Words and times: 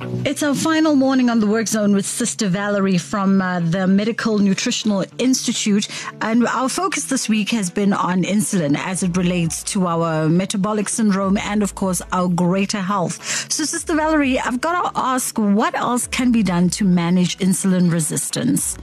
It's 0.00 0.42
our 0.42 0.54
final 0.54 0.94
morning 0.94 1.28
on 1.28 1.40
the 1.40 1.46
work 1.46 1.66
zone 1.66 1.94
with 1.94 2.06
Sister 2.06 2.48
Valerie 2.48 2.98
from 2.98 3.42
uh, 3.42 3.60
the 3.60 3.86
Medical 3.86 4.38
Nutritional 4.38 5.04
Institute. 5.18 5.88
And 6.20 6.46
our 6.46 6.68
focus 6.68 7.06
this 7.06 7.28
week 7.28 7.50
has 7.50 7.70
been 7.70 7.92
on 7.92 8.22
insulin 8.22 8.76
as 8.76 9.02
it 9.02 9.16
relates 9.16 9.62
to 9.64 9.86
our 9.86 10.28
metabolic 10.28 10.88
syndrome 10.88 11.36
and, 11.38 11.62
of 11.62 11.74
course, 11.74 12.00
our 12.12 12.28
greater 12.28 12.80
health. 12.80 13.50
So, 13.50 13.64
Sister 13.64 13.94
Valerie, 13.94 14.38
I've 14.38 14.60
got 14.60 14.92
to 14.92 15.00
ask 15.00 15.36
what 15.36 15.74
else 15.74 16.06
can 16.06 16.30
be 16.30 16.42
done 16.42 16.68
to 16.70 16.84
manage 16.84 17.38
insulin 17.38 17.90
resistance? 17.90 18.76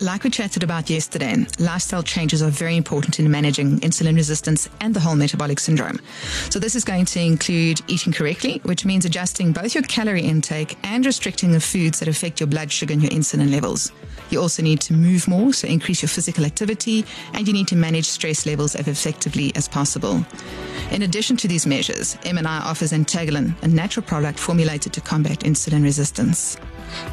Like 0.00 0.22
we 0.22 0.30
chatted 0.30 0.62
about 0.62 0.88
yesterday, 0.88 1.44
lifestyle 1.58 2.04
changes 2.04 2.40
are 2.40 2.50
very 2.50 2.76
important 2.76 3.18
in 3.18 3.28
managing 3.30 3.80
insulin 3.80 4.14
resistance 4.14 4.68
and 4.80 4.94
the 4.94 5.00
whole 5.00 5.16
metabolic 5.16 5.58
syndrome. 5.58 5.98
So, 6.50 6.60
this 6.60 6.76
is 6.76 6.84
going 6.84 7.04
to 7.06 7.20
include 7.20 7.80
eating 7.88 8.12
correctly, 8.12 8.60
which 8.62 8.84
means 8.84 9.04
adjusting 9.04 9.52
both 9.52 9.74
your 9.74 9.82
calorie 9.84 10.22
intake 10.22 10.76
and 10.84 11.04
restricting 11.04 11.50
the 11.50 11.60
foods 11.60 11.98
that 11.98 12.08
affect 12.08 12.38
your 12.38 12.46
blood 12.46 12.70
sugar 12.70 12.92
and 12.92 13.02
your 13.02 13.10
insulin 13.10 13.50
levels. 13.50 13.90
You 14.30 14.40
also 14.40 14.62
need 14.62 14.80
to 14.82 14.92
move 14.92 15.26
more, 15.26 15.52
so 15.52 15.66
increase 15.66 16.02
your 16.02 16.08
physical 16.08 16.44
activity, 16.44 17.04
and 17.32 17.46
you 17.46 17.52
need 17.52 17.68
to 17.68 17.76
manage 17.76 18.06
stress 18.06 18.46
levels 18.46 18.76
as 18.76 18.86
effectively 18.86 19.52
as 19.56 19.68
possible. 19.68 20.24
In 20.92 21.02
addition 21.02 21.36
to 21.38 21.48
these 21.48 21.66
measures, 21.66 22.14
MNI 22.22 22.62
offers 22.64 22.92
Antagolin, 22.92 23.60
a 23.62 23.68
natural 23.68 24.06
product 24.06 24.38
formulated 24.38 24.92
to 24.92 25.00
combat 25.00 25.40
insulin 25.40 25.82
resistance. 25.82 26.56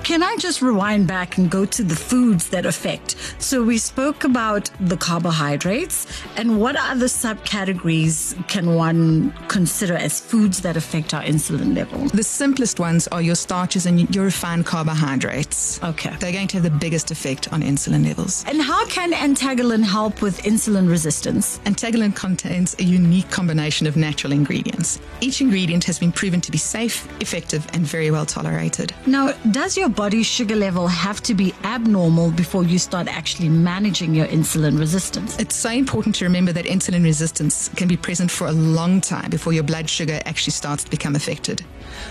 Can 0.03 0.23
I 0.23 0.35
just 0.37 0.61
rewind 0.61 1.07
back 1.07 1.37
and 1.37 1.49
go 1.49 1.65
to 1.65 1.83
the 1.83 1.95
foods 1.95 2.49
that 2.49 2.65
affect? 2.65 3.15
So 3.39 3.63
we 3.63 3.77
spoke 3.77 4.23
about 4.23 4.69
the 4.79 4.97
carbohydrates 4.97 6.07
and 6.35 6.59
what 6.59 6.75
other 6.75 7.05
subcategories 7.05 8.47
can 8.47 8.75
one 8.75 9.31
consider 9.47 9.95
as 9.95 10.19
foods 10.19 10.61
that 10.61 10.77
affect 10.77 11.13
our 11.13 11.23
insulin 11.23 11.75
level? 11.75 12.07
The 12.09 12.23
simplest 12.23 12.79
ones 12.79 13.07
are 13.09 13.21
your 13.21 13.35
starches 13.35 13.85
and 13.85 14.13
your 14.15 14.25
refined 14.25 14.65
carbohydrates. 14.65 15.81
Okay. 15.83 16.15
They're 16.19 16.31
going 16.31 16.47
to 16.49 16.57
have 16.57 16.63
the 16.63 16.69
biggest 16.69 17.11
effect 17.11 17.51
on 17.51 17.61
insulin 17.61 18.05
levels. 18.05 18.43
And 18.47 18.61
how 18.61 18.85
can 18.87 19.11
Antagolin 19.13 19.83
help 19.83 20.21
with 20.21 20.41
insulin 20.43 20.89
resistance? 20.89 21.59
Antagolin 21.65 22.15
contains 22.15 22.75
a 22.79 22.83
unique 22.83 23.29
combination 23.31 23.87
of 23.87 23.95
natural 23.95 24.33
ingredients. 24.33 24.99
Each 25.21 25.41
ingredient 25.41 25.83
has 25.85 25.99
been 25.99 26.11
proven 26.11 26.41
to 26.41 26.51
be 26.51 26.57
safe, 26.57 27.07
effective, 27.21 27.67
and 27.73 27.85
very 27.85 28.11
well 28.11 28.25
tolerated. 28.25 28.93
Now, 29.05 29.33
does 29.65 29.75
your 29.75 29.89
body's 29.89 30.27
sugar 30.27 30.55
level 30.55 30.85
have 30.87 31.19
to 31.23 31.33
be 31.33 31.51
abnormal 31.63 32.29
before 32.29 32.63
you 32.63 32.77
start 32.77 33.07
actually 33.07 33.49
managing 33.49 34.13
your 34.13 34.27
insulin 34.27 34.77
resistance? 34.77 35.39
It's 35.39 35.55
so 35.55 35.71
important 35.71 36.13
to 36.17 36.25
remember 36.25 36.53
that 36.53 36.65
insulin 36.65 37.03
resistance 37.03 37.69
can 37.69 37.87
be 37.87 37.97
present 37.97 38.29
for 38.29 38.45
a 38.45 38.51
long 38.51 39.01
time 39.01 39.31
before 39.31 39.53
your 39.53 39.63
blood 39.63 39.89
sugar 39.89 40.21
actually 40.25 40.51
starts 40.51 40.83
to 40.83 40.91
become 40.91 41.15
affected. 41.15 41.65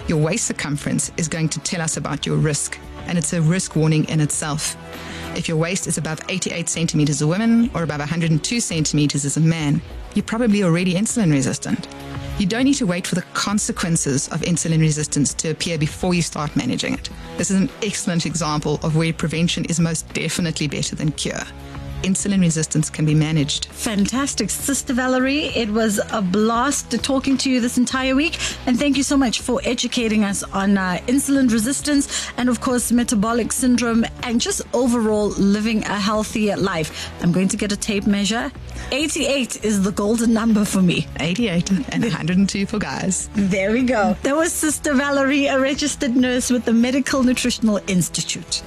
Your 0.08 0.18
waist 0.18 0.46
circumference 0.46 1.12
is 1.16 1.28
going 1.28 1.48
to 1.50 1.60
tell 1.60 1.80
us 1.80 1.96
about 1.96 2.26
your 2.26 2.38
risk, 2.38 2.76
and 3.06 3.16
it's 3.16 3.32
a 3.32 3.40
risk 3.40 3.76
warning 3.76 4.04
in 4.08 4.18
itself. 4.18 4.76
If 5.36 5.46
your 5.46 5.56
waist 5.56 5.86
is 5.86 5.96
above 5.96 6.18
88 6.28 6.68
centimeters 6.68 7.18
as 7.18 7.22
a 7.22 7.28
woman 7.28 7.70
or 7.72 7.84
above 7.84 8.00
102 8.00 8.58
centimeters 8.58 9.24
as 9.24 9.36
a 9.36 9.40
man, 9.40 9.80
you're 10.14 10.24
probably 10.24 10.64
already 10.64 10.94
insulin 10.94 11.30
resistant. 11.30 11.86
You 12.36 12.46
don't 12.46 12.64
need 12.64 12.74
to 12.74 12.86
wait 12.86 13.06
for 13.06 13.14
the 13.14 13.22
consequences 13.32 14.28
of 14.28 14.40
insulin 14.40 14.80
resistance 14.80 15.32
to 15.34 15.50
appear 15.50 15.78
before 15.78 16.14
you 16.14 16.22
start 16.22 16.56
managing 16.56 16.94
it. 16.94 17.08
This 17.36 17.50
is 17.50 17.60
an 17.60 17.70
excellent 17.80 18.26
example 18.26 18.80
of 18.82 18.96
where 18.96 19.12
prevention 19.12 19.64
is 19.66 19.78
most 19.78 20.12
definitely 20.14 20.66
better 20.66 20.96
than 20.96 21.12
cure 21.12 21.44
insulin 22.04 22.40
resistance 22.40 22.90
can 22.90 23.04
be 23.04 23.14
managed. 23.14 23.66
Fantastic. 23.66 24.50
Sister 24.50 24.92
Valerie, 24.92 25.46
it 25.46 25.70
was 25.70 26.00
a 26.12 26.22
blast 26.22 26.90
talking 27.02 27.36
to 27.38 27.50
you 27.50 27.60
this 27.60 27.78
entire 27.78 28.14
week. 28.14 28.38
And 28.66 28.78
thank 28.78 28.96
you 28.96 29.02
so 29.02 29.16
much 29.16 29.40
for 29.40 29.60
educating 29.64 30.24
us 30.24 30.42
on 30.42 30.78
uh, 30.78 30.98
insulin 31.06 31.50
resistance 31.50 32.30
and, 32.36 32.48
of 32.48 32.60
course, 32.60 32.92
metabolic 32.92 33.52
syndrome 33.52 34.04
and 34.22 34.40
just 34.40 34.62
overall 34.72 35.28
living 35.30 35.82
a 35.84 35.98
healthier 35.98 36.56
life. 36.56 37.10
I'm 37.22 37.32
going 37.32 37.48
to 37.48 37.56
get 37.56 37.72
a 37.72 37.76
tape 37.76 38.06
measure. 38.06 38.52
88 38.92 39.64
is 39.64 39.82
the 39.82 39.92
golden 39.92 40.32
number 40.32 40.64
for 40.64 40.82
me. 40.82 41.06
88 41.20 41.70
and 41.70 42.02
102 42.02 42.66
for 42.66 42.78
guys. 42.78 43.28
There 43.34 43.72
we 43.72 43.82
go. 43.82 44.16
That 44.22 44.36
was 44.36 44.52
Sister 44.52 44.94
Valerie, 44.94 45.46
a 45.46 45.58
registered 45.58 46.14
nurse 46.16 46.50
with 46.50 46.64
the 46.64 46.72
Medical 46.72 47.22
Nutritional 47.22 47.80
Institute. 47.86 48.62